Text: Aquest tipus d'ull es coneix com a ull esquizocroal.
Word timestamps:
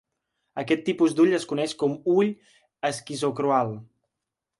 Aquest 0.61 0.79
tipus 0.85 1.11
d'ull 1.19 1.35
es 1.39 1.45
coneix 1.51 1.75
com 1.83 1.93
a 1.97 2.13
ull 2.13 2.31
esquizocroal. 2.91 3.71